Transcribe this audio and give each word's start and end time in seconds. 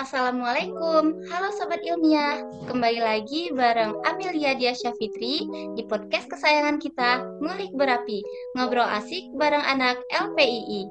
Assalamualaikum, 0.00 1.28
halo 1.28 1.52
Sobat 1.52 1.84
Ilmiah 1.84 2.40
Kembali 2.64 3.04
lagi 3.04 3.52
bareng 3.52 4.00
Amelia 4.08 4.56
Diasya 4.56 4.96
Fitri 4.96 5.44
Di 5.76 5.84
podcast 5.84 6.24
kesayangan 6.24 6.80
kita, 6.80 7.20
Ngulik 7.44 7.68
Berapi 7.76 8.24
Ngobrol 8.56 8.88
asik 8.88 9.28
bareng 9.36 9.60
anak 9.60 10.00
LPII 10.08 10.88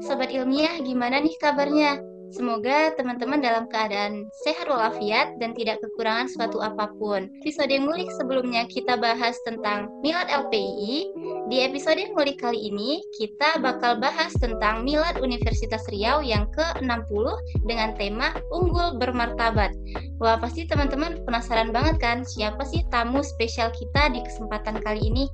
Sobat 0.00 0.32
Ilmiah, 0.32 0.80
gimana 0.80 1.20
nih 1.20 1.36
kabarnya? 1.36 2.00
Semoga 2.32 2.90
teman-teman 2.98 3.38
dalam 3.38 3.68
keadaan 3.70 4.26
sehat 4.42 4.66
walafiat 4.66 5.38
dan 5.38 5.54
tidak 5.54 5.78
kekurangan 5.78 6.26
suatu 6.26 6.58
apa 6.58 6.90
pun. 6.98 7.30
Episode 7.44 7.70
ngulik 7.70 8.10
sebelumnya 8.18 8.66
kita 8.66 8.98
bahas 8.98 9.38
tentang 9.46 9.92
Milad 10.02 10.26
LPII. 10.26 11.06
Di 11.46 11.62
episode 11.62 12.02
ngulik 12.10 12.42
kali 12.42 12.58
ini 12.58 12.98
kita 13.14 13.62
bakal 13.62 14.02
bahas 14.02 14.34
tentang 14.42 14.82
Milad 14.82 15.22
Universitas 15.22 15.86
Riau 15.94 16.18
yang 16.18 16.50
ke-60 16.50 17.24
dengan 17.70 17.94
tema 17.94 18.34
Unggul 18.50 18.98
Bermartabat. 18.98 19.70
Wah, 20.18 20.42
pasti 20.42 20.66
teman-teman 20.66 21.22
penasaran 21.22 21.70
banget 21.70 22.02
kan 22.02 22.26
siapa 22.26 22.66
sih 22.66 22.82
tamu 22.90 23.22
spesial 23.22 23.70
kita 23.70 24.10
di 24.10 24.26
kesempatan 24.26 24.82
kali 24.82 25.06
ini? 25.06 25.30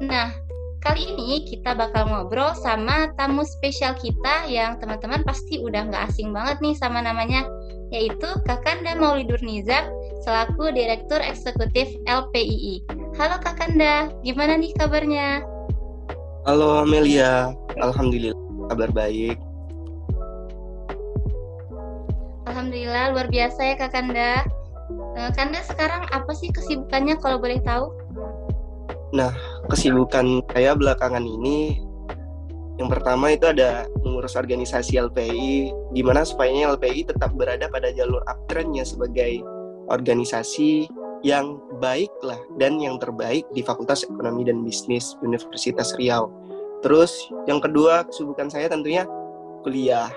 Nah, 0.00 0.32
Kali 0.80 1.12
ini 1.12 1.44
kita 1.44 1.76
bakal 1.76 2.08
ngobrol 2.08 2.56
sama 2.56 3.12
tamu 3.20 3.44
spesial 3.44 3.92
kita 4.00 4.48
yang 4.48 4.80
teman-teman 4.80 5.20
pasti 5.28 5.60
udah 5.60 5.92
nggak 5.92 6.08
asing 6.08 6.32
banget 6.32 6.56
nih 6.64 6.72
sama 6.72 7.04
namanya, 7.04 7.44
yaitu 7.92 8.24
Kakanda 8.48 8.96
Maulidur 8.96 9.36
Nizam 9.44 9.92
selaku 10.24 10.72
Direktur 10.72 11.20
Eksekutif 11.20 11.84
LPII. 12.08 12.80
Halo 13.20 13.36
Kakanda, 13.36 14.08
gimana 14.24 14.56
nih 14.56 14.72
kabarnya? 14.80 15.44
Halo 16.48 16.80
Amelia, 16.80 17.52
Alhamdulillah 17.76 18.32
kabar 18.72 18.88
baik. 18.96 19.36
Alhamdulillah 22.48 23.12
luar 23.12 23.28
biasa 23.28 23.60
ya 23.60 23.74
Kakanda. 23.76 24.40
Eh, 25.20 25.30
Kanda 25.36 25.60
sekarang 25.68 26.08
apa 26.08 26.32
sih 26.32 26.48
kesibukannya 26.48 27.20
kalau 27.20 27.36
boleh 27.36 27.60
tahu? 27.60 27.92
Nah, 29.12 29.36
kesibukan 29.68 30.40
saya 30.56 30.72
belakangan 30.72 31.20
ini 31.20 31.76
yang 32.80 32.88
pertama 32.88 33.36
itu 33.36 33.44
ada 33.44 33.84
mengurus 34.00 34.32
organisasi 34.32 34.96
LPI 34.96 35.68
gimana 35.92 36.24
supaya 36.24 36.72
LPI 36.72 37.12
tetap 37.12 37.36
berada 37.36 37.68
pada 37.68 37.92
jalur 37.92 38.24
uptrendnya 38.24 38.88
sebagai 38.88 39.44
organisasi 39.92 40.88
yang 41.20 41.60
baik 41.78 42.10
lah 42.24 42.38
dan 42.56 42.80
yang 42.80 42.96
terbaik 42.96 43.44
di 43.52 43.60
Fakultas 43.60 44.04
Ekonomi 44.08 44.48
dan 44.48 44.64
Bisnis 44.64 45.16
Universitas 45.20 45.92
Riau. 46.00 46.32
Terus 46.80 47.12
yang 47.44 47.60
kedua 47.60 48.08
kesibukan 48.08 48.48
saya 48.48 48.72
tentunya 48.72 49.04
kuliah. 49.60 50.08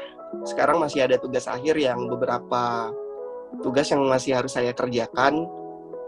Sekarang 0.48 0.80
masih 0.80 1.06
ada 1.06 1.20
tugas 1.20 1.46
akhir 1.46 1.76
yang 1.78 2.08
beberapa 2.08 2.90
tugas 3.62 3.92
yang 3.92 4.08
masih 4.08 4.34
harus 4.34 4.56
saya 4.56 4.74
kerjakan 4.74 5.46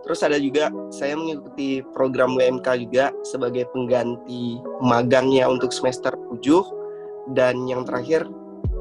Terus 0.05 0.21
ada 0.21 0.37
juga 0.37 0.69
saya 0.93 1.17
mengikuti 1.17 1.81
program 1.97 2.37
WMK 2.37 2.85
juga 2.85 3.09
sebagai 3.25 3.65
pengganti 3.73 4.61
magangnya 4.77 5.49
untuk 5.49 5.73
semester 5.73 6.13
7 6.45 7.33
dan 7.33 7.65
yang 7.65 7.81
terakhir 7.89 8.29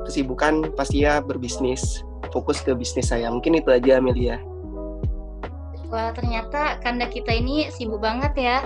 kesibukan 0.05 0.69
pastinya 0.77 1.25
berbisnis, 1.25 2.05
fokus 2.29 2.61
ke 2.61 2.77
bisnis 2.77 3.09
saya. 3.09 3.33
Mungkin 3.33 3.57
itu 3.57 3.73
aja 3.73 4.05
Amelia. 4.05 4.37
Wah, 5.93 6.11
ternyata 6.17 6.81
kanda 6.81 7.09
kita 7.11 7.33
ini 7.35 7.69
sibuk 7.69 8.01
banget 8.01 8.33
ya. 8.37 8.59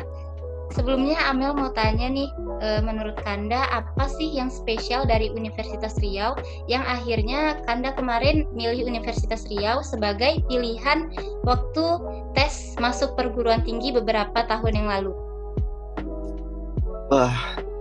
Sebelumnya 0.69 1.17
Amel 1.33 1.57
mau 1.57 1.73
tanya 1.73 2.13
nih, 2.13 2.29
e, 2.61 2.69
menurut 2.85 3.17
Kanda 3.25 3.65
apa 3.73 4.05
sih 4.05 4.37
yang 4.37 4.53
spesial 4.53 5.09
dari 5.09 5.33
Universitas 5.33 5.97
Riau 5.97 6.37
yang 6.69 6.85
akhirnya 6.85 7.57
Kanda 7.65 7.97
kemarin 7.97 8.45
milih 8.53 8.85
Universitas 8.85 9.49
Riau 9.49 9.81
sebagai 9.81 10.45
pilihan 10.45 11.09
waktu 11.49 11.85
tes 12.37 12.77
masuk 12.77 13.17
perguruan 13.17 13.65
tinggi 13.65 13.97
beberapa 13.97 14.45
tahun 14.45 14.77
yang 14.77 14.89
lalu? 14.93 15.13
Wah, 17.09 17.33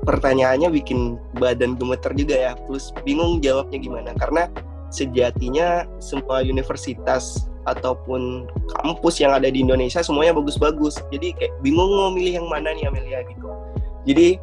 pertanyaannya 0.08 0.72
bikin 0.72 1.20
badan 1.36 1.76
gemeter 1.76 2.16
juga 2.16 2.36
ya, 2.40 2.52
plus 2.56 2.96
bingung 3.04 3.44
jawabnya 3.44 3.84
gimana 3.84 4.16
karena 4.16 4.48
sejatinya 4.96 5.84
semua 6.00 6.40
universitas 6.40 7.52
ataupun 7.68 8.48
kampus 8.80 9.20
yang 9.20 9.36
ada 9.36 9.52
di 9.52 9.60
Indonesia 9.60 10.00
semuanya 10.00 10.32
bagus-bagus. 10.34 11.04
Jadi 11.12 11.36
kayak 11.36 11.54
bingung 11.60 11.92
mau 11.92 12.10
milih 12.10 12.40
yang 12.40 12.48
mana 12.48 12.72
nih 12.72 12.88
Amelia 12.88 13.22
gitu. 13.28 13.48
Jadi 14.08 14.40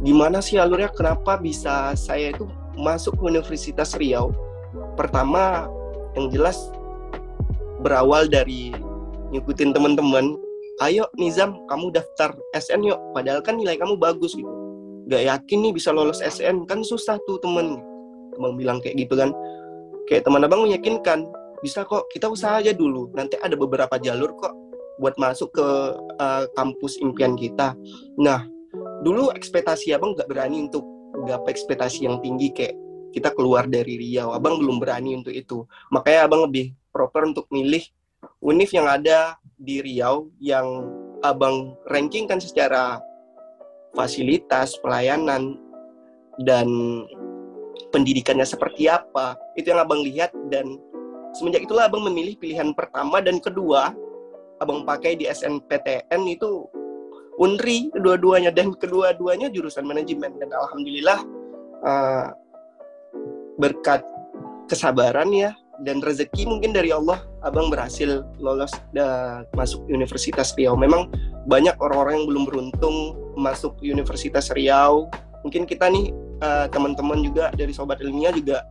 gimana 0.00 0.40
sih 0.40 0.56
alurnya 0.56 0.88
kenapa 0.88 1.36
bisa 1.36 1.92
saya 1.92 2.32
itu 2.32 2.48
masuk 2.74 3.20
Universitas 3.20 3.92
Riau? 3.94 4.32
Pertama 4.96 5.68
yang 6.16 6.32
jelas 6.32 6.56
berawal 7.84 8.24
dari 8.26 8.72
ngikutin 9.34 9.76
teman-teman, 9.76 10.40
ayo 10.80 11.04
Nizam 11.20 11.60
kamu 11.68 11.92
daftar 11.92 12.32
SN 12.56 12.86
yuk, 12.86 12.98
padahal 13.12 13.44
kan 13.44 13.60
nilai 13.60 13.76
kamu 13.76 14.00
bagus 14.00 14.32
gitu. 14.32 14.48
Gak 15.12 15.20
yakin 15.20 15.58
nih 15.68 15.72
bisa 15.76 15.92
lolos 15.92 16.24
SN, 16.24 16.64
kan 16.64 16.80
susah 16.80 17.20
tuh 17.28 17.36
temen. 17.44 17.76
Teman 18.32 18.56
bilang 18.56 18.80
kayak 18.80 19.04
gitu 19.04 19.20
kan. 19.20 19.36
Kayak 20.08 20.24
teman 20.24 20.48
abang 20.48 20.64
meyakinkan, 20.64 21.28
bisa 21.64 21.88
kok 21.88 22.12
kita 22.12 22.28
usaha 22.28 22.60
aja 22.60 22.76
dulu. 22.76 23.08
Nanti 23.16 23.40
ada 23.40 23.56
beberapa 23.56 23.96
jalur 23.96 24.36
kok 24.36 24.52
buat 25.00 25.16
masuk 25.16 25.56
ke 25.56 25.68
uh, 26.20 26.44
kampus 26.52 27.00
impian 27.00 27.32
kita. 27.32 27.72
Nah 28.20 28.44
dulu 29.00 29.32
ekspektasi 29.32 29.96
abang 29.96 30.12
nggak 30.12 30.28
berani 30.28 30.68
untuk 30.68 30.84
gapai 31.24 31.56
ekspektasi 31.56 32.04
yang 32.04 32.20
tinggi 32.20 32.52
kayak 32.52 32.76
kita 33.16 33.32
keluar 33.32 33.64
dari 33.64 33.96
Riau. 33.96 34.36
Abang 34.36 34.60
belum 34.60 34.76
berani 34.76 35.16
untuk 35.16 35.32
itu. 35.32 35.64
Makanya 35.88 36.28
abang 36.28 36.44
lebih 36.44 36.76
proper 36.92 37.24
untuk 37.24 37.48
milih 37.48 37.80
univ 38.44 38.68
yang 38.74 38.84
ada 38.84 39.40
di 39.56 39.80
Riau 39.80 40.28
yang 40.42 40.66
abang 41.24 41.78
rankingkan 41.88 42.42
secara 42.42 43.00
fasilitas 43.96 44.76
pelayanan 44.82 45.56
dan 46.42 46.68
pendidikannya 47.94 48.44
seperti 48.44 48.90
apa. 48.90 49.38
Itu 49.54 49.70
yang 49.70 49.80
abang 49.86 50.02
lihat 50.02 50.34
dan 50.50 50.76
semenjak 51.34 51.66
itulah 51.66 51.90
abang 51.90 52.06
memilih 52.06 52.38
pilihan 52.38 52.70
pertama 52.72 53.18
dan 53.20 53.42
kedua 53.42 53.92
abang 54.62 54.86
pakai 54.86 55.18
di 55.18 55.26
SNPTN 55.26 56.22
itu 56.30 56.64
Unri 57.34 57.90
kedua-duanya 57.90 58.54
dan 58.54 58.70
kedua-duanya 58.70 59.50
jurusan 59.50 59.82
manajemen. 59.82 60.38
Dan 60.38 60.54
alhamdulillah 60.54 61.18
uh, 61.82 62.30
berkat 63.58 64.06
kesabaran 64.70 65.34
ya 65.34 65.50
dan 65.82 65.98
rezeki 65.98 66.46
mungkin 66.46 66.70
dari 66.70 66.94
Allah 66.94 67.26
abang 67.42 67.74
berhasil 67.74 68.22
lolos 68.38 68.70
dan 68.94 69.42
masuk 69.58 69.82
Universitas 69.90 70.54
Riau. 70.54 70.78
Memang 70.78 71.10
banyak 71.50 71.74
orang-orang 71.82 72.22
yang 72.22 72.26
belum 72.30 72.44
beruntung 72.46 72.96
masuk 73.34 73.74
Universitas 73.82 74.54
Riau. 74.54 75.10
Mungkin 75.42 75.66
kita 75.66 75.90
nih 75.90 76.14
uh, 76.38 76.70
teman-teman 76.70 77.18
juga 77.26 77.50
dari 77.50 77.74
sobat 77.74 77.98
ilmiah 77.98 78.30
juga 78.30 78.62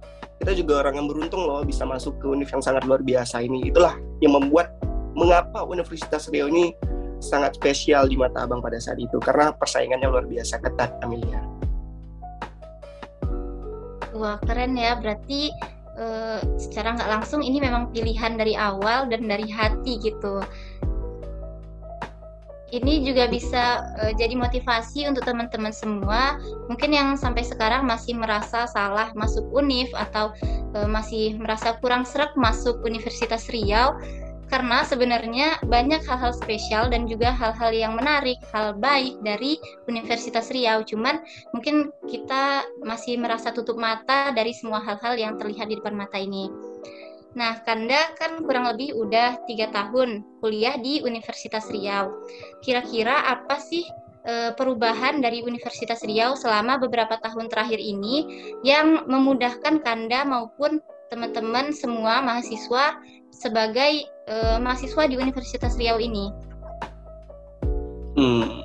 kita 0.42 0.52
juga 0.58 0.86
orang 0.86 1.04
yang 1.04 1.08
beruntung 1.10 1.46
loh 1.46 1.62
bisa 1.62 1.84
masuk 1.84 2.18
ke 2.18 2.26
univ 2.26 2.50
yang 2.50 2.64
sangat 2.64 2.84
luar 2.88 3.04
biasa 3.04 3.44
ini. 3.44 3.70
Itulah 3.70 3.98
yang 4.24 4.34
membuat 4.38 4.74
mengapa 5.14 5.62
Universitas 5.66 6.30
Riau 6.30 6.50
ini 6.50 6.74
sangat 7.24 7.56
spesial 7.56 8.12
di 8.12 8.20
mata 8.20 8.44
abang 8.44 8.60
pada 8.60 8.76
saat 8.82 9.00
itu 9.00 9.16
karena 9.24 9.56
persaingannya 9.56 10.10
luar 10.12 10.26
biasa 10.28 10.60
ketat 10.60 11.00
Amelia. 11.00 11.40
Wah 14.14 14.38
keren 14.46 14.78
ya, 14.78 15.00
berarti 15.00 15.50
uh, 15.98 16.40
secara 16.60 16.98
nggak 16.98 17.10
langsung 17.10 17.42
ini 17.42 17.58
memang 17.62 17.90
pilihan 17.90 18.38
dari 18.38 18.54
awal 18.54 19.10
dan 19.10 19.26
dari 19.26 19.48
hati 19.50 19.98
gitu 20.02 20.42
ini 22.74 23.06
juga 23.06 23.30
bisa 23.30 23.86
uh, 24.02 24.12
jadi 24.18 24.34
motivasi 24.34 25.06
untuk 25.06 25.22
teman-teman 25.30 25.70
semua 25.70 26.42
mungkin 26.66 26.90
yang 26.90 27.14
sampai 27.14 27.46
sekarang 27.46 27.86
masih 27.86 28.18
merasa 28.18 28.66
salah 28.66 29.14
masuk 29.14 29.46
univ 29.54 29.94
atau 29.94 30.34
uh, 30.74 30.90
masih 30.90 31.38
merasa 31.38 31.78
kurang 31.78 32.02
serak 32.02 32.34
masuk 32.34 32.82
Universitas 32.82 33.46
Riau 33.54 33.94
karena 34.54 34.86
sebenarnya 34.86 35.58
banyak 35.66 36.06
hal-hal 36.06 36.30
spesial 36.30 36.86
dan 36.86 37.10
juga 37.10 37.34
hal-hal 37.34 37.74
yang 37.74 37.98
menarik, 37.98 38.38
hal 38.54 38.78
baik 38.78 39.18
dari 39.26 39.58
Universitas 39.90 40.54
Riau. 40.54 40.86
Cuman 40.86 41.26
mungkin 41.58 41.90
kita 42.06 42.62
masih 42.86 43.18
merasa 43.18 43.50
tutup 43.50 43.82
mata 43.82 44.30
dari 44.30 44.54
semua 44.54 44.78
hal-hal 44.86 45.18
yang 45.18 45.42
terlihat 45.42 45.74
di 45.74 45.82
depan 45.82 45.98
mata 45.98 46.22
ini. 46.22 46.54
Nah, 47.34 47.58
Kanda 47.66 48.14
kan 48.18 48.46
kurang 48.46 48.70
lebih 48.70 48.94
udah 48.94 49.42
tiga 49.50 49.74
tahun 49.74 50.22
kuliah 50.38 50.78
di 50.78 51.02
Universitas 51.02 51.66
Riau. 51.74 52.14
Kira-kira 52.62 53.26
apa 53.26 53.58
sih 53.58 53.82
e, 54.22 54.54
perubahan 54.54 55.18
dari 55.18 55.42
Universitas 55.42 56.06
Riau 56.06 56.38
selama 56.38 56.78
beberapa 56.78 57.18
tahun 57.18 57.50
terakhir 57.50 57.82
ini 57.82 58.26
yang 58.62 59.10
memudahkan 59.10 59.82
Kanda 59.82 60.22
maupun 60.30 60.78
teman-teman 61.10 61.74
semua 61.74 62.22
mahasiswa 62.22 63.02
sebagai 63.34 64.06
e, 64.30 64.36
mahasiswa 64.62 65.10
di 65.10 65.18
Universitas 65.18 65.74
Riau 65.74 65.98
ini? 65.98 66.30
Hmm, 68.14 68.62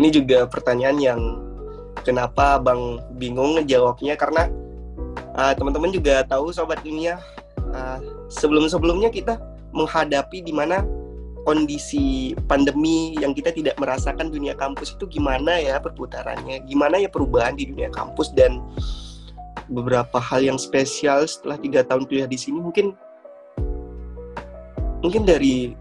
ini 0.00 0.08
juga 0.08 0.48
pertanyaan 0.48 0.96
yang 0.96 1.20
kenapa 2.00 2.56
Bang 2.56 3.04
bingung 3.20 3.60
ngejawabnya 3.60 4.16
karena 4.16 4.48
uh, 5.36 5.52
teman-teman 5.52 5.92
juga 5.92 6.24
tahu 6.24 6.54
sobat 6.54 6.80
ilmiah 6.86 7.20
uh, 7.72 8.00
sebelum-sebelumnya 8.32 9.10
kita 9.12 9.40
menghadapi 9.72 10.42
di 10.42 10.52
mana 10.52 10.84
kondisi 11.48 12.36
pandemi 12.44 13.16
yang 13.16 13.32
kita 13.32 13.48
tidak 13.54 13.80
merasakan 13.80 14.28
dunia 14.28 14.52
kampus 14.52 14.92
itu 14.92 15.08
gimana 15.08 15.56
ya 15.56 15.80
perputarannya, 15.80 16.60
gimana 16.68 17.00
ya 17.00 17.08
perubahan 17.08 17.56
di 17.56 17.68
dunia 17.72 17.88
kampus? 17.88 18.32
Dan 18.36 18.60
beberapa 19.72 20.20
hal 20.20 20.44
yang 20.44 20.60
spesial 20.60 21.24
setelah 21.24 21.56
tiga 21.60 21.80
tahun 21.84 22.08
kuliah 22.08 22.28
di 22.28 22.36
sini 22.40 22.60
mungkin 22.60 22.96
mungkin 25.04 25.28
dari 25.28 25.76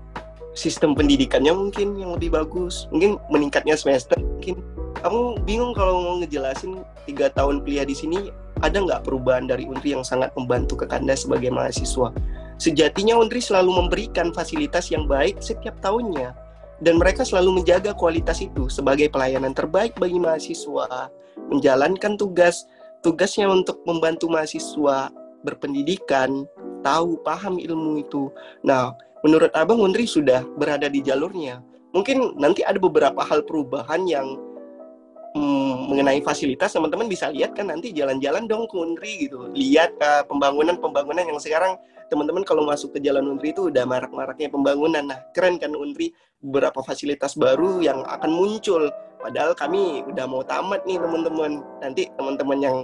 sistem 0.58 0.98
pendidikannya 0.98 1.54
mungkin 1.54 2.00
yang 2.02 2.18
lebih 2.18 2.34
bagus, 2.34 2.90
mungkin 2.90 3.22
meningkatnya 3.30 3.78
semester, 3.78 4.18
mungkin. 4.18 4.58
Kamu 4.98 5.46
bingung 5.46 5.78
kalau 5.78 6.02
mau 6.02 6.16
ngejelasin 6.18 6.82
tiga 7.06 7.30
tahun 7.30 7.62
kuliah 7.62 7.86
di 7.86 7.94
sini 7.94 8.34
ada 8.62 8.78
nggak 8.82 9.06
perubahan 9.06 9.46
dari 9.46 9.68
Untri 9.68 9.94
yang 9.94 10.06
sangat 10.06 10.34
membantu 10.34 10.84
ke 10.84 10.86
Kanda 10.90 11.14
sebagai 11.14 11.50
mahasiswa? 11.54 12.14
Sejatinya 12.58 13.18
Untri 13.18 13.38
selalu 13.38 13.86
memberikan 13.86 14.34
fasilitas 14.34 14.90
yang 14.90 15.06
baik 15.06 15.42
setiap 15.42 15.78
tahunnya 15.82 16.34
dan 16.82 16.98
mereka 16.98 17.26
selalu 17.26 17.62
menjaga 17.62 17.94
kualitas 17.94 18.42
itu 18.42 18.70
sebagai 18.70 19.10
pelayanan 19.10 19.54
terbaik 19.54 19.98
bagi 19.98 20.18
mahasiswa, 20.18 21.10
menjalankan 21.50 22.18
tugas 22.18 22.66
tugasnya 23.06 23.50
untuk 23.50 23.82
membantu 23.86 24.30
mahasiswa 24.30 25.14
berpendidikan, 25.46 26.50
tahu, 26.82 27.22
paham 27.22 27.62
ilmu 27.62 28.02
itu. 28.02 28.30
Nah, 28.66 28.94
menurut 29.22 29.54
Abang 29.54 29.82
Untri 29.82 30.10
sudah 30.10 30.44
berada 30.58 30.90
di 30.90 31.00
jalurnya. 31.02 31.62
Mungkin 31.96 32.38
nanti 32.38 32.62
ada 32.66 32.78
beberapa 32.78 33.24
hal 33.24 33.46
perubahan 33.48 34.06
yang 34.06 34.38
hmm, 35.38 35.77
mengenai 35.88 36.20
fasilitas 36.20 36.76
teman-teman 36.76 37.08
bisa 37.08 37.32
lihat 37.32 37.56
kan 37.56 37.72
nanti 37.72 37.96
jalan-jalan 37.96 38.46
dong 38.46 38.68
ke 38.68 38.76
Unri 38.76 39.14
gitu. 39.26 39.48
Lihat 39.56 39.96
uh, 40.04 40.24
pembangunan-pembangunan 40.28 41.24
yang 41.24 41.40
sekarang 41.40 41.80
teman-teman 42.12 42.44
kalau 42.44 42.68
masuk 42.68 42.96
ke 42.96 43.00
jalan 43.00 43.24
Unri 43.26 43.56
itu 43.56 43.72
udah 43.72 43.88
marak-maraknya 43.88 44.52
pembangunan. 44.52 45.04
Nah 45.08 45.20
keren 45.32 45.56
kan 45.56 45.72
Unri 45.74 46.12
beberapa 46.44 46.84
fasilitas 46.84 47.40
baru 47.40 47.80
yang 47.80 48.04
akan 48.04 48.32
muncul. 48.32 48.92
Padahal 49.18 49.58
kami 49.58 50.06
udah 50.06 50.26
mau 50.30 50.44
tamat 50.44 50.84
nih 50.84 51.00
teman-teman. 51.00 51.52
Nanti 51.82 52.12
teman-teman 52.14 52.60
yang 52.60 52.78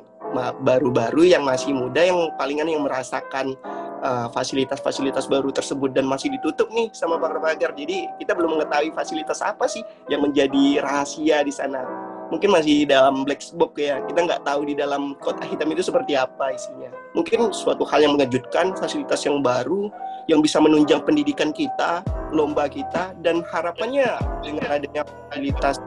baru-baru 0.66 1.30
yang 1.30 1.46
masih 1.46 1.78
muda 1.78 2.02
yang 2.02 2.18
palingan 2.42 2.66
yang 2.66 2.82
merasakan 2.82 3.54
uh, 4.02 4.28
fasilitas-fasilitas 4.34 5.30
baru 5.30 5.54
tersebut 5.54 5.94
dan 5.94 6.10
masih 6.10 6.34
ditutup 6.34 6.68
nih 6.74 6.90
sama 6.92 7.22
pagar-pagar. 7.22 7.72
Jadi 7.78 8.10
kita 8.18 8.34
belum 8.34 8.58
mengetahui 8.58 8.92
fasilitas 8.98 9.40
apa 9.46 9.70
sih 9.70 9.86
yang 10.10 10.26
menjadi 10.26 10.82
rahasia 10.82 11.46
di 11.46 11.54
sana 11.54 12.03
mungkin 12.34 12.50
masih 12.50 12.90
dalam 12.90 13.22
black 13.22 13.46
box 13.54 13.78
ya. 13.78 14.02
Kita 14.10 14.26
nggak 14.26 14.42
tahu 14.42 14.66
di 14.66 14.74
dalam 14.74 15.14
kotak 15.22 15.46
hitam 15.46 15.70
itu 15.70 15.86
seperti 15.86 16.18
apa 16.18 16.58
isinya. 16.58 16.90
Mungkin 17.14 17.54
suatu 17.54 17.86
hal 17.86 18.02
yang 18.02 18.18
mengejutkan 18.18 18.74
fasilitas 18.74 19.22
yang 19.30 19.46
baru 19.46 19.94
yang 20.26 20.42
bisa 20.42 20.58
menunjang 20.58 21.06
pendidikan 21.06 21.54
kita 21.54 22.02
lomba 22.34 22.66
kita 22.66 23.14
dan 23.22 23.46
harapannya 23.46 24.18
dengan 24.42 24.66
adanya 24.66 25.04
fasilitas 25.30 25.78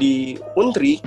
di 0.00 0.40
Untri 0.56 1.02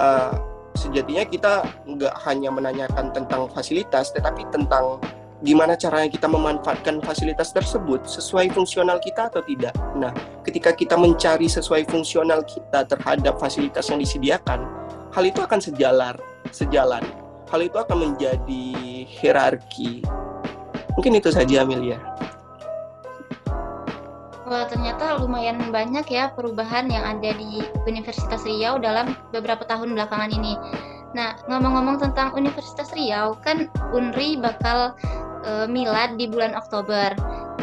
uh, 0.00 0.32
sejatinya 0.76 1.24
kita 1.26 1.54
nggak 1.88 2.14
hanya 2.28 2.52
menanyakan 2.52 3.10
tentang 3.10 3.50
fasilitas 3.50 4.14
tetapi 4.14 4.46
tentang 4.54 5.02
gimana 5.44 5.76
caranya 5.76 6.08
kita 6.08 6.24
memanfaatkan 6.24 7.04
fasilitas 7.04 7.52
tersebut 7.52 8.08
sesuai 8.08 8.48
fungsional 8.56 8.96
kita 8.96 9.28
atau 9.28 9.44
tidak. 9.44 9.76
Nah, 9.92 10.14
ketika 10.40 10.72
kita 10.72 10.96
mencari 10.96 11.44
sesuai 11.44 11.84
fungsional 11.92 12.40
kita 12.48 12.88
terhadap 12.88 13.36
fasilitas 13.36 13.92
yang 13.92 14.00
disediakan, 14.00 14.64
hal 15.12 15.24
itu 15.28 15.44
akan 15.44 15.60
sejalan, 15.60 16.16
sejalan. 16.48 17.04
Hal 17.52 17.60
itu 17.62 17.76
akan 17.76 17.96
menjadi 18.12 18.64
hierarki. 19.06 20.00
Mungkin 20.96 21.20
itu 21.20 21.28
saja 21.28 21.62
Amelia. 21.62 22.00
Wah, 24.46 24.62
ternyata 24.70 25.18
lumayan 25.18 25.58
banyak 25.74 26.06
ya 26.06 26.30
perubahan 26.30 26.86
yang 26.86 27.02
ada 27.02 27.34
di 27.34 27.66
Universitas 27.82 28.46
Riau 28.46 28.78
dalam 28.78 29.18
beberapa 29.34 29.66
tahun 29.66 29.98
belakangan 29.98 30.30
ini. 30.30 30.54
Nah, 31.18 31.34
ngomong-ngomong 31.50 31.98
tentang 31.98 32.30
Universitas 32.36 32.94
Riau, 32.94 33.34
kan 33.42 33.66
UNRI 33.90 34.38
bakal 34.38 34.94
uh, 35.46 35.66
milad 35.70 36.18
di 36.18 36.26
bulan 36.26 36.52
Oktober. 36.58 37.14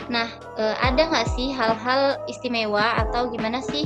Nah, 0.07 0.27
uh, 0.57 0.75
ada 0.79 1.07
nggak 1.11 1.27
sih 1.35 1.51
hal-hal 1.53 2.17
istimewa 2.31 2.97
atau 3.03 3.29
gimana 3.29 3.59
sih 3.61 3.85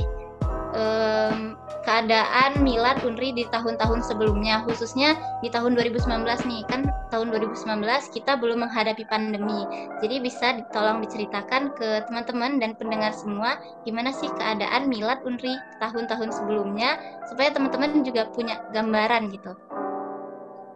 um, 0.74 1.58
keadaan 1.88 2.60
milad 2.60 3.00
Unri 3.00 3.32
di 3.32 3.48
tahun-tahun 3.48 4.04
sebelumnya, 4.04 4.60
khususnya 4.68 5.16
di 5.40 5.48
tahun 5.48 5.72
2019 5.72 6.20
nih, 6.44 6.62
kan 6.68 6.84
tahun 7.08 7.32
2019 7.32 7.64
kita 8.12 8.36
belum 8.36 8.68
menghadapi 8.68 9.08
pandemi. 9.08 9.64
Jadi 10.04 10.20
bisa 10.20 10.60
tolong 10.74 11.00
diceritakan 11.00 11.72
ke 11.72 12.04
teman-teman 12.10 12.60
dan 12.60 12.76
pendengar 12.76 13.16
semua 13.16 13.56
gimana 13.88 14.12
sih 14.12 14.28
keadaan 14.36 14.92
milad 14.92 15.24
Unri 15.24 15.56
tahun-tahun 15.80 16.36
sebelumnya 16.36 17.00
supaya 17.32 17.56
teman-teman 17.56 18.04
juga 18.04 18.28
punya 18.36 18.60
gambaran 18.76 19.32
gitu. 19.32 19.52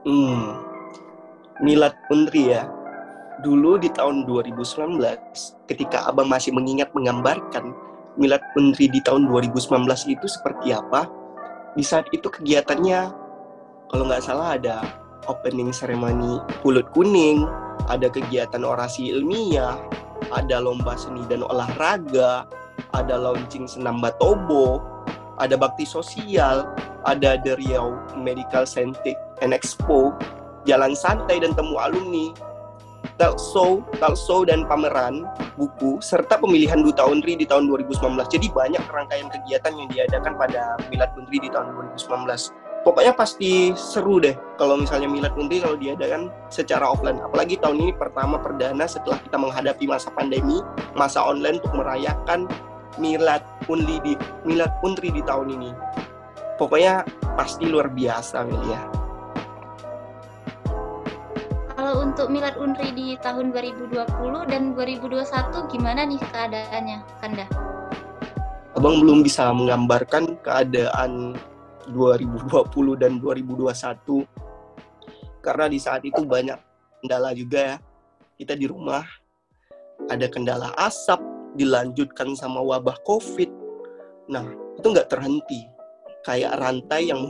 Hmm. 0.09 0.65
Milad 1.61 1.95
Unri 2.11 2.57
ya 2.57 2.82
dulu 3.43 3.77
di 3.77 3.91
tahun 3.91 4.25
2019 4.25 5.03
ketika 5.69 6.09
abang 6.09 6.31
masih 6.31 6.55
mengingat 6.55 6.95
menggambarkan 6.95 7.75
milad 8.17 8.43
menteri 8.55 8.89
di 8.89 9.01
tahun 9.03 9.27
2019 9.29 9.89
itu 10.09 10.27
seperti 10.29 10.73
apa 10.73 11.11
di 11.75 11.85
saat 11.85 12.07
itu 12.13 12.29
kegiatannya 12.29 13.11
kalau 13.91 14.05
nggak 14.09 14.25
salah 14.25 14.57
ada 14.57 14.81
opening 15.27 15.75
ceremony 15.75 16.41
pulut 16.61 16.87
kuning 16.95 17.49
ada 17.91 18.07
kegiatan 18.07 18.63
orasi 18.63 19.11
ilmiah 19.13 19.77
ada 20.31 20.63
lomba 20.63 20.95
seni 20.95 21.25
dan 21.27 21.43
olahraga 21.43 22.47
ada 22.93 23.15
launching 23.17 23.65
senam 23.67 23.99
batobo 23.99 24.81
ada 25.41 25.57
bakti 25.57 25.89
sosial 25.89 26.69
ada 27.03 27.41
The 27.41 27.59
Riau 27.59 27.99
Medical 28.15 28.69
Scientific 28.69 29.19
and 29.43 29.57
Expo 29.57 30.15
jalan 30.69 30.95
santai 30.95 31.43
dan 31.43 31.57
temu 31.57 31.81
alumni 31.81 32.31
show, 33.39 33.87
talk 34.03 34.19
show 34.19 34.43
dan 34.43 34.67
pameran 34.67 35.23
buku 35.55 36.03
serta 36.03 36.41
pemilihan 36.41 36.83
duta 36.83 37.07
Unri 37.07 37.39
di 37.39 37.47
tahun 37.47 37.71
2019. 37.71 38.19
Jadi 38.27 38.47
banyak 38.51 38.83
rangkaian 38.91 39.31
kegiatan 39.31 39.73
yang 39.79 39.89
diadakan 39.93 40.35
pada 40.35 40.75
Milad 40.91 41.15
Unri 41.15 41.39
di 41.39 41.49
tahun 41.53 41.71
2019. 41.95 42.51
Pokoknya 42.83 43.15
pasti 43.15 43.71
seru 43.79 44.19
deh 44.19 44.35
kalau 44.59 44.75
misalnya 44.75 45.07
Milad 45.07 45.39
Unri 45.39 45.63
kalau 45.63 45.79
diadakan 45.79 46.35
secara 46.51 46.91
offline. 46.91 47.23
Apalagi 47.23 47.55
tahun 47.63 47.79
ini 47.79 47.93
pertama 47.95 48.43
perdana 48.43 48.89
setelah 48.91 49.23
kita 49.23 49.39
menghadapi 49.39 49.85
masa 49.87 50.11
pandemi, 50.11 50.59
masa 50.99 51.23
online 51.23 51.63
untuk 51.63 51.79
merayakan 51.79 52.51
Milad 52.99 53.47
Unri 53.71 54.03
di 54.03 54.13
Milad 54.43 54.75
Unri 54.83 55.15
di 55.15 55.23
tahun 55.23 55.55
ini. 55.55 55.71
Pokoknya 56.59 57.07
pasti 57.39 57.71
luar 57.71 57.87
biasa 57.87 58.43
Melia 58.45 58.83
kalau 58.83 59.02
untuk 62.13 62.29
Milad 62.29 62.61
Unri 62.61 62.93
di 62.93 63.17
tahun 63.25 63.57
2020 63.57 64.05
dan 64.53 64.77
2021 64.77 65.73
gimana 65.73 66.05
nih 66.05 66.21
keadaannya, 66.21 66.99
Kanda? 67.25 67.49
Abang 68.77 69.01
belum 69.01 69.25
bisa 69.25 69.49
menggambarkan 69.49 70.37
keadaan 70.45 71.33
2020 71.89 72.53
dan 73.01 73.17
2021 73.17 74.29
karena 75.41 75.67
di 75.73 75.79
saat 75.81 76.05
itu 76.05 76.21
banyak 76.29 76.61
kendala 77.01 77.33
juga 77.33 77.59
ya. 77.65 77.77
Kita 78.37 78.61
di 78.61 78.69
rumah 78.69 79.09
ada 80.13 80.29
kendala 80.29 80.69
asap, 80.85 81.25
dilanjutkan 81.57 82.37
sama 82.37 82.61
wabah 82.61 83.01
COVID. 83.09 83.49
Nah, 84.29 84.53
itu 84.77 84.85
nggak 84.85 85.09
terhenti. 85.09 85.65
Kayak 86.29 86.61
rantai 86.61 87.09
yang 87.09 87.25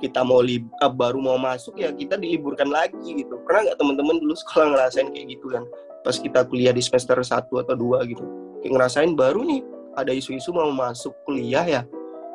kita 0.00 0.20
mau 0.20 0.44
lib 0.44 0.68
baru 0.96 1.18
mau 1.18 1.40
masuk 1.40 1.80
ya 1.80 1.92
kita 1.92 2.20
diliburkan 2.20 2.68
lagi 2.68 3.24
gitu. 3.24 3.40
Pernah 3.48 3.72
nggak 3.72 3.78
teman-teman 3.80 4.16
dulu 4.20 4.34
sekolah 4.36 4.76
ngerasain 4.76 5.08
kayak 5.12 5.26
gitu 5.32 5.46
kan? 5.52 5.64
Pas 6.04 6.16
kita 6.16 6.46
kuliah 6.46 6.70
di 6.70 6.82
semester 6.84 7.18
1 7.18 7.48
atau 7.48 7.74
dua 7.74 8.04
gitu. 8.04 8.22
Kayak 8.62 8.72
ngerasain 8.76 9.12
baru 9.16 9.42
nih 9.42 9.60
ada 9.96 10.12
isu-isu 10.12 10.52
mau 10.52 10.68
masuk 10.70 11.16
kuliah 11.24 11.64
ya 11.64 11.82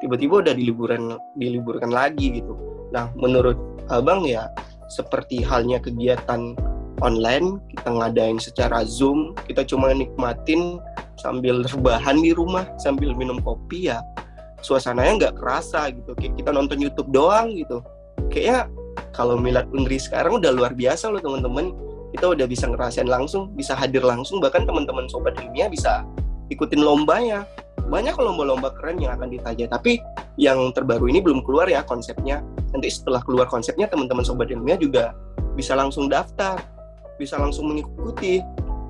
tiba-tiba 0.02 0.42
udah 0.42 0.54
diliburan 0.58 1.16
diliburkan 1.38 1.94
lagi 1.94 2.42
gitu. 2.42 2.58
Nah 2.90 3.14
menurut 3.14 3.56
abang 3.94 4.26
ya 4.26 4.50
seperti 4.90 5.46
halnya 5.46 5.78
kegiatan 5.78 6.58
online 7.02 7.62
kita 7.74 7.90
ngadain 7.90 8.38
secara 8.42 8.84
zoom 8.86 9.34
kita 9.46 9.66
cuma 9.66 9.94
nikmatin 9.94 10.82
sambil 11.22 11.62
rebahan 11.66 12.18
di 12.20 12.34
rumah 12.34 12.66
sambil 12.82 13.14
minum 13.14 13.38
kopi 13.42 13.94
ya 13.94 14.02
suasananya 14.62 15.14
nggak 15.28 15.36
kerasa 15.38 15.90
gitu. 15.94 16.14
Kayak 16.18 16.34
kita 16.42 16.50
nonton 16.54 16.78
YouTube 16.78 17.10
doang 17.10 17.54
gitu. 17.54 17.82
Kayaknya 18.32 18.72
kalau 19.12 19.36
Milad 19.36 19.68
Unri 19.76 20.00
sekarang 20.00 20.40
udah 20.40 20.52
luar 20.54 20.72
biasa 20.74 21.12
loh 21.12 21.20
teman-teman. 21.22 21.74
Kita 22.12 22.36
udah 22.36 22.44
bisa 22.44 22.68
ngerasain 22.68 23.08
langsung 23.08 23.52
bisa 23.56 23.76
hadir 23.76 24.04
langsung. 24.04 24.40
Bahkan 24.40 24.68
teman-teman 24.68 25.08
sobat 25.12 25.36
ilmiah 25.40 25.68
bisa 25.68 26.08
ikutin 26.52 26.80
lombanya. 26.80 27.44
Banyak 27.92 28.16
lomba-lomba 28.16 28.72
keren 28.80 29.00
yang 29.04 29.20
akan 29.20 29.32
ditanya. 29.32 29.68
Tapi 29.68 30.00
yang 30.40 30.72
terbaru 30.72 31.12
ini 31.12 31.20
belum 31.20 31.44
keluar 31.44 31.68
ya 31.68 31.84
konsepnya. 31.84 32.40
Nanti 32.72 32.88
setelah 32.88 33.20
keluar 33.24 33.52
konsepnya 33.52 33.88
teman-teman 33.92 34.24
sobat 34.24 34.48
ilmiah 34.52 34.80
juga 34.80 35.12
bisa 35.56 35.76
langsung 35.76 36.08
daftar, 36.08 36.60
bisa 37.20 37.36
langsung 37.36 37.68
mengikuti, 37.68 38.40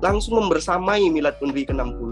langsung 0.02 0.38
membersamai 0.38 1.06
Milad 1.10 1.38
Unri 1.42 1.66
ke-60. 1.66 2.10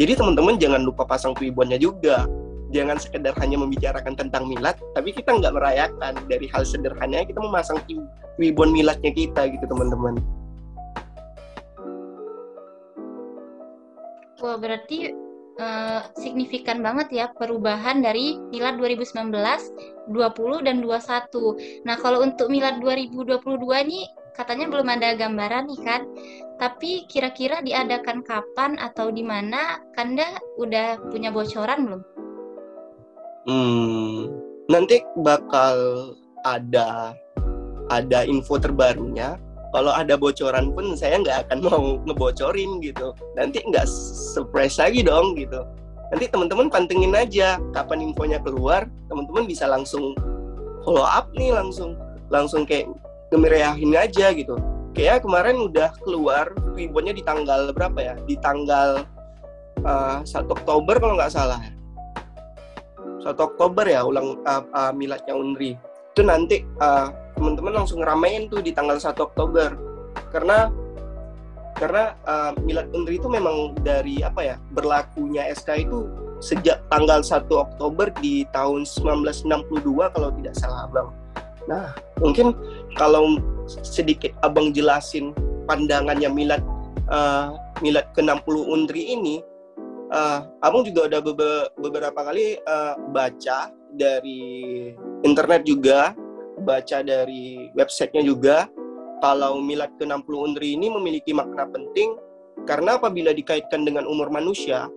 Jadi 0.00 0.12
teman-teman 0.16 0.54
jangan 0.56 0.82
lupa 0.82 1.04
pasang 1.04 1.36
tuibonnya 1.36 1.76
juga. 1.76 2.24
Jangan 2.70 3.02
sekedar 3.02 3.34
hanya 3.42 3.58
membicarakan 3.58 4.14
tentang 4.14 4.46
milad, 4.46 4.78
tapi 4.94 5.10
kita 5.10 5.34
nggak 5.34 5.54
merayakan. 5.54 6.14
Dari 6.30 6.46
hal 6.54 6.62
sederhana 6.62 7.26
kita 7.26 7.42
memasang 7.42 7.82
tuibon 8.38 8.70
miladnya 8.70 9.10
kita 9.10 9.50
gitu 9.50 9.64
teman-teman. 9.66 10.22
Wah 14.40 14.56
berarti 14.56 15.12
uh, 15.60 16.00
signifikan 16.16 16.80
banget 16.80 17.12
ya 17.12 17.26
perubahan 17.36 18.00
dari 18.00 18.40
Milad 18.48 18.80
2019, 18.80 19.36
20 20.08 20.66
dan 20.66 20.76
21. 20.80 21.84
Nah, 21.84 21.96
kalau 22.00 22.24
untuk 22.24 22.48
Milad 22.48 22.80
2022 22.80 23.36
nih 23.84 24.04
katanya 24.32 24.72
belum 24.72 24.88
ada 24.88 25.08
gambaran 25.20 25.68
nih 25.68 25.80
kan. 25.84 26.00
Tapi 26.56 27.04
kira-kira 27.08 27.60
diadakan 27.60 28.24
kapan 28.24 28.80
atau 28.80 29.12
di 29.12 29.20
mana? 29.20 29.80
Kanda 29.92 30.40
udah 30.56 30.96
punya 31.12 31.28
bocoran 31.28 31.84
belum? 31.84 32.19
Hmm, 33.48 34.28
nanti 34.68 35.00
bakal 35.24 35.76
ada 36.44 37.16
ada 37.88 38.20
info 38.28 38.60
terbarunya. 38.60 39.40
Kalau 39.70 39.94
ada 39.94 40.18
bocoran 40.18 40.74
pun 40.74 40.98
saya 40.98 41.22
nggak 41.22 41.48
akan 41.48 41.58
mau 41.68 41.84
ngebocorin 42.04 42.84
gitu. 42.84 43.16
Nanti 43.38 43.64
nggak 43.64 43.88
surprise 44.34 44.76
lagi 44.76 45.00
dong 45.00 45.38
gitu. 45.40 45.64
Nanti 46.10 46.26
teman-teman 46.26 46.68
pantengin 46.68 47.14
aja 47.16 47.56
kapan 47.72 48.12
infonya 48.12 48.42
keluar. 48.42 48.84
Teman-teman 49.08 49.46
bisa 49.48 49.64
langsung 49.70 50.12
follow 50.84 51.06
up 51.06 51.30
nih 51.32 51.54
langsung 51.54 51.96
langsung 52.28 52.68
kayak 52.68 52.92
ngemeriahin 53.32 53.94
aja 53.96 54.36
gitu. 54.36 54.58
Kayak 54.90 55.22
kemarin 55.22 55.70
udah 55.70 55.94
keluar 56.02 56.50
ribbonnya 56.74 57.14
di 57.14 57.22
tanggal 57.22 57.70
berapa 57.70 57.98
ya? 58.02 58.14
Di 58.26 58.34
tanggal 58.42 59.06
uh, 59.86 60.20
eh, 60.20 60.28
1 60.28 60.50
Oktober 60.50 60.98
kalau 60.98 61.14
nggak 61.14 61.30
salah 61.32 61.79
1 63.20 63.36
Oktober 63.36 63.84
ya 63.84 64.04
ulang 64.04 64.40
uh, 64.44 64.64
uh, 64.72 64.92
miladnya 64.92 65.36
Unri 65.36 65.76
itu 66.10 66.22
nanti 66.26 66.66
uh, 66.82 67.08
teman-teman 67.38 67.80
langsung 67.82 68.02
ngeramein 68.02 68.50
tuh 68.52 68.60
di 68.60 68.74
tanggal 68.74 69.00
1 69.00 69.16
Oktober 69.16 69.72
karena 70.34 70.68
karena 71.80 72.12
uh, 72.28 72.52
Milad 72.60 72.92
Unri 72.92 73.16
itu 73.16 73.24
memang 73.24 73.72
dari 73.80 74.20
apa 74.20 74.44
ya 74.44 74.56
berlakunya 74.76 75.48
SK 75.56 75.88
itu 75.88 76.04
sejak 76.44 76.84
tanggal 76.92 77.24
1 77.24 77.48
Oktober 77.48 78.12
di 78.20 78.44
tahun 78.52 78.84
1962 78.84 79.80
kalau 80.12 80.28
tidak 80.36 80.54
salah 80.60 80.84
Abang. 80.84 81.08
Nah, 81.64 81.96
mungkin 82.20 82.52
kalau 83.00 83.40
sedikit 83.68 84.36
Abang 84.44 84.76
jelasin 84.76 85.32
pandangannya 85.64 86.28
Milad 86.28 86.60
uh, 87.08 87.56
Milad 87.80 88.08
ke-60 88.12 88.56
Unri 88.60 89.16
ini 89.16 89.40
uh, 90.12 90.46
Abang 90.60 90.84
juga 90.84 91.06
udah 91.08 91.20
beberapa 91.78 92.20
kali 92.20 92.58
uh, 92.62 92.94
baca 93.10 93.70
dari 93.94 94.92
internet 95.26 95.66
juga 95.66 96.14
baca 96.60 97.00
dari 97.00 97.72
websitenya 97.72 98.22
juga 98.22 98.68
kalau 99.24 99.60
milad 99.60 99.96
ke-60 99.96 100.34
Undri 100.34 100.76
ini 100.76 100.92
memiliki 100.92 101.32
makna 101.32 101.64
penting 101.68 102.16
karena 102.68 103.00
apabila 103.00 103.32
dikaitkan 103.32 103.88
dengan 103.88 104.04
umur 104.04 104.28
manusia, 104.28 104.88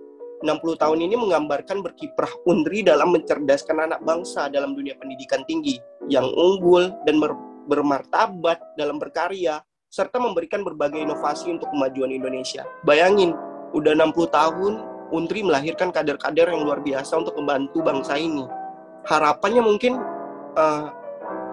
60 0.44 0.76
tahun 0.76 1.00
ini 1.00 1.16
menggambarkan 1.16 1.80
berkiprah 1.80 2.28
Undri 2.44 2.84
dalam 2.84 3.16
mencerdaskan 3.16 3.88
anak 3.88 4.00
bangsa 4.04 4.52
dalam 4.52 4.76
dunia 4.76 4.92
pendidikan 5.00 5.40
tinggi 5.48 5.80
yang 6.12 6.28
unggul 6.36 6.92
dan 7.08 7.16
ber 7.20 7.32
bermartabat 7.64 8.60
dalam 8.76 9.00
berkarya 9.00 9.56
serta 9.88 10.20
memberikan 10.20 10.60
berbagai 10.60 11.00
inovasi 11.00 11.48
untuk 11.48 11.72
kemajuan 11.72 12.12
Indonesia. 12.12 12.60
Bayangin, 12.84 13.32
udah 13.72 13.96
60 13.96 14.12
tahun 14.28 14.72
Undri 15.14 15.46
melahirkan 15.46 15.94
kader-kader 15.94 16.50
yang 16.50 16.66
luar 16.66 16.82
biasa 16.82 17.14
untuk 17.22 17.38
membantu 17.38 17.86
bangsa 17.86 18.18
ini. 18.18 18.42
Harapannya 19.06 19.62
mungkin 19.62 20.02
uh, 20.58 20.90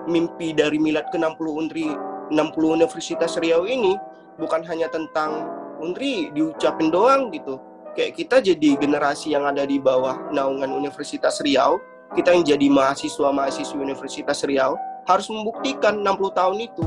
mimpi 0.10 0.58
dari 0.58 0.82
Milad 0.82 1.13
ke-60 1.13 1.46
Undri 1.46 1.94
60 2.34 2.41
Universitas 2.58 3.38
Riau 3.38 3.70
ini 3.70 3.94
bukan 4.41 4.65
hanya 4.65 4.89
tentang 4.89 5.46
Undri 5.77 6.34
diucapin 6.34 6.89
doang 6.89 7.30
gitu. 7.30 7.62
Kayak 7.94 8.12
kita 8.18 8.36
jadi 8.39 8.80
generasi 8.80 9.36
yang 9.36 9.46
ada 9.46 9.68
di 9.68 9.77
bawah 9.77 10.32
naungan 10.32 10.72
Universitas 10.72 11.44
Riau, 11.44 11.77
kita 12.15 12.32
yang 12.32 12.48
jadi 12.48 12.68
mahasiswa-mahasiswi 12.72 13.77
Universitas 13.77 14.41
Riau 14.48 14.80
harus 15.06 15.27
membuktikan 15.27 16.00
60 16.01 16.34
tahun 16.34 16.58
itu. 16.65 16.84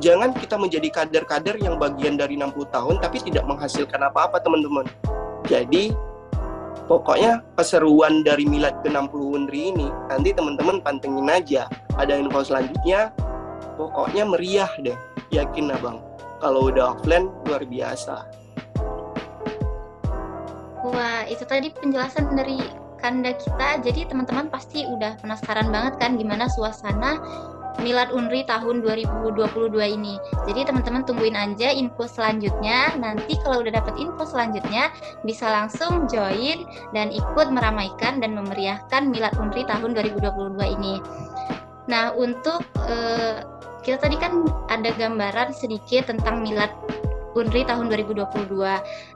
Jangan 0.00 0.34
kita 0.34 0.56
menjadi 0.58 0.88
kader-kader 0.92 1.56
yang 1.60 1.76
bagian 1.76 2.18
dari 2.18 2.34
60 2.40 2.72
tahun 2.72 2.94
tapi 2.98 3.20
tidak 3.20 3.44
menghasilkan 3.44 4.00
apa-apa 4.00 4.40
teman-teman. 4.40 4.84
Jadi 5.46 5.94
Pokoknya 6.86 7.42
keseruan 7.58 8.22
dari 8.22 8.46
Milad 8.46 8.78
ke-60 8.86 9.18
Undri 9.18 9.74
ini 9.74 9.90
nanti 10.06 10.30
teman-teman 10.30 10.78
pantengin 10.78 11.26
aja. 11.26 11.66
Ada 11.98 12.14
info 12.14 12.46
selanjutnya. 12.46 13.10
Pokoknya 13.74 14.22
meriah 14.22 14.70
deh. 14.78 14.94
Yakin 15.34 15.74
abang. 15.74 15.98
Kalau 16.38 16.70
udah 16.70 16.94
offline 16.94 17.26
luar 17.50 17.66
biasa. 17.66 18.22
Wah, 20.86 21.26
itu 21.26 21.42
tadi 21.42 21.74
penjelasan 21.74 22.38
dari 22.38 22.62
Kanda 23.02 23.34
kita. 23.34 23.82
Jadi 23.82 24.06
teman-teman 24.06 24.46
pasti 24.46 24.86
udah 24.86 25.18
penasaran 25.18 25.74
banget 25.74 25.98
kan 25.98 26.14
gimana 26.14 26.46
suasana 26.46 27.18
Milad 27.80 28.12
Unri 28.12 28.42
tahun 28.48 28.80
2022 28.84 29.72
ini. 29.96 30.16
Jadi 30.48 30.60
teman-teman 30.64 31.04
tungguin 31.04 31.36
aja 31.36 31.72
info 31.72 32.08
selanjutnya. 32.08 32.96
Nanti 32.96 33.36
kalau 33.44 33.60
udah 33.60 33.72
dapet 33.76 33.94
info 34.00 34.24
selanjutnya 34.24 34.90
bisa 35.22 35.46
langsung 35.48 36.08
join 36.08 36.64
dan 36.96 37.12
ikut 37.12 37.46
meramaikan 37.52 38.18
dan 38.18 38.36
memeriahkan 38.36 39.12
Milad 39.12 39.36
Unri 39.36 39.62
tahun 39.68 39.92
2022 39.92 40.76
ini. 40.80 41.00
Nah, 41.86 42.10
untuk 42.16 42.66
uh, 42.82 43.44
kita 43.86 44.02
tadi 44.02 44.18
kan 44.18 44.42
ada 44.66 44.90
gambaran 44.98 45.54
sedikit 45.54 46.10
tentang 46.10 46.42
Milad 46.42 46.74
Unri 47.36 47.68
tahun 47.68 47.92
2022. 47.92 48.24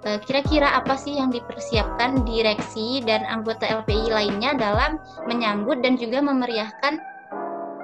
Eh, 0.05 0.19
kira-kira 0.29 0.77
apa 0.77 0.95
sih 0.95 1.17
yang 1.17 1.33
dipersiapkan 1.33 2.21
direksi 2.29 3.01
dan 3.01 3.25
anggota 3.25 3.65
LPI 3.65 4.13
lainnya 4.13 4.53
dalam 4.61 5.01
menyambut 5.25 5.81
dan 5.81 5.97
juga 5.97 6.21
memeriahkan 6.21 7.01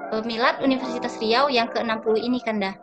Milad 0.07 0.63
Universitas 0.63 1.19
Riau 1.19 1.51
yang 1.51 1.67
ke-60 1.67 2.15
ini 2.15 2.39
kan 2.39 2.63
dah? 2.63 2.75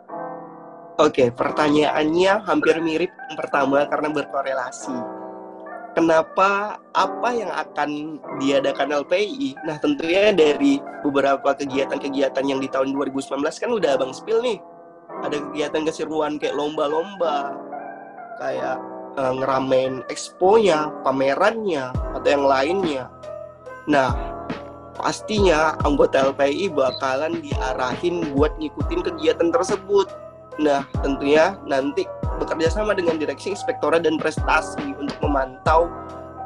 Oke, 0.95 1.27
pertanyaannya 1.33 2.47
hampir 2.47 2.79
mirip 2.79 3.11
yang 3.11 3.35
pertama 3.35 3.83
karena 3.89 4.13
berkorelasi. 4.13 4.95
Kenapa 5.91 6.79
apa 6.95 7.29
yang 7.35 7.51
akan 7.51 8.19
diadakan 8.39 9.03
LPI? 9.03 9.59
Nah, 9.63 9.75
tentunya 9.79 10.31
dari 10.31 10.79
beberapa 11.03 11.55
kegiatan-kegiatan 11.55 12.43
yang 12.47 12.59
di 12.59 12.67
tahun 12.71 12.95
2019 12.95 13.43
kan 13.43 13.71
udah 13.71 13.91
Abang 13.95 14.11
spill 14.15 14.43
nih. 14.43 14.59
Ada 15.23 15.39
kegiatan 15.39 15.83
keseruan 15.87 16.35
kayak 16.39 16.55
lomba-lomba, 16.55 17.55
kayak 18.39 18.79
uh, 19.15 19.33
ngeramein 19.39 20.03
expo-nya, 20.11 20.91
pamerannya, 21.03 21.91
atau 22.15 22.27
yang 22.27 22.43
lainnya. 22.43 23.07
Nah, 23.87 24.34
pastinya 24.97 25.75
anggota 25.83 26.31
LPI 26.31 26.71
bakalan 26.71 27.43
diarahin 27.43 28.33
buat 28.33 28.55
ngikutin 28.57 29.01
kegiatan 29.03 29.51
tersebut. 29.51 30.07
Nah, 30.55 30.87
tentunya 31.03 31.59
nanti 31.67 32.07
bekerja 32.39 32.71
sama 32.71 32.95
dengan 32.95 33.19
Direksi 33.19 33.51
Inspektorat 33.51 34.07
dan 34.07 34.15
Prestasi 34.15 34.95
untuk 34.95 35.19
memantau 35.19 35.91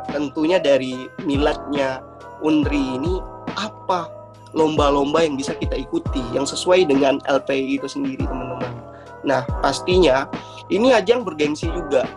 tentunya 0.09 0.57
dari 0.57 1.05
miladnya 1.21 2.01
Unri 2.41 2.97
ini 2.97 3.21
apa 3.53 4.09
lomba-lomba 4.57 5.21
yang 5.21 5.37
bisa 5.37 5.53
kita 5.53 5.77
ikuti 5.77 6.23
yang 6.33 6.47
sesuai 6.47 6.89
dengan 6.89 7.21
LPI 7.29 7.77
itu 7.77 7.85
sendiri, 7.85 8.25
teman-teman. 8.25 8.73
Nah, 9.21 9.45
pastinya 9.61 10.25
ini 10.73 10.89
ajang 10.95 11.21
bergengsi 11.21 11.69
juga 11.69 12.07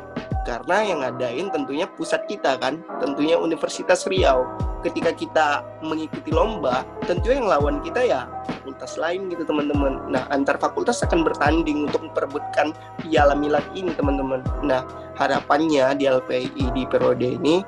karena 0.43 0.83
yang 0.83 0.99
ngadain 1.07 1.49
tentunya 1.55 1.87
pusat 1.87 2.27
kita 2.27 2.59
kan, 2.59 2.83
tentunya 2.99 3.39
Universitas 3.39 4.07
Riau. 4.11 4.43
Ketika 4.83 5.15
kita 5.15 5.63
mengikuti 5.79 6.35
lomba 6.35 6.83
tentu 7.07 7.31
yang 7.31 7.47
lawan 7.47 7.79
kita 7.87 8.03
ya 8.03 8.27
fakultas 8.51 8.99
lain 8.99 9.31
gitu 9.31 9.47
teman-teman. 9.47 10.11
Nah 10.11 10.27
antar 10.35 10.59
fakultas 10.59 11.07
akan 11.07 11.23
bertanding 11.23 11.87
untuk 11.87 12.03
memperebutkan 12.03 12.75
piala 12.99 13.39
milad 13.39 13.63
ini 13.79 13.95
teman-teman. 13.95 14.43
Nah 14.67 14.83
harapannya 15.15 15.95
di 15.95 16.11
LPI 16.11 16.75
di 16.75 16.83
periode 16.91 17.39
ini 17.39 17.63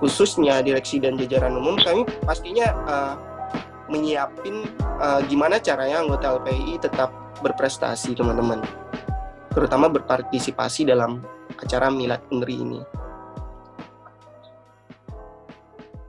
khususnya 0.00 0.64
direksi 0.64 1.00
dan 1.00 1.20
jajaran 1.20 1.56
umum 1.56 1.76
kami 1.80 2.04
pastinya 2.24 2.72
uh, 2.88 3.14
menyiapin 3.92 4.64
uh, 5.00 5.20
gimana 5.28 5.60
caranya 5.60 6.00
anggota 6.00 6.40
LPI 6.40 6.80
tetap 6.80 7.12
berprestasi 7.44 8.16
teman-teman. 8.16 8.64
Terutama 9.52 9.92
berpartisipasi 9.92 10.88
dalam 10.88 11.20
acara 11.60 11.88
milad 11.88 12.20
unri 12.30 12.56
ini. 12.60 12.80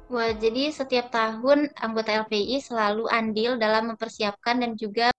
Wah, 0.07 0.31
jadi 0.31 0.71
setiap 0.71 1.11
tahun 1.11 1.67
anggota 1.75 2.15
LPI 2.23 2.63
selalu 2.63 3.11
andil 3.11 3.59
dalam 3.59 3.91
mempersiapkan 3.91 4.63
dan 4.63 4.79
juga 4.79 5.11